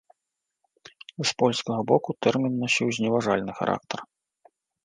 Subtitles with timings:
[1.19, 3.99] З польскага боку тэрмін насіў зневажальны характар.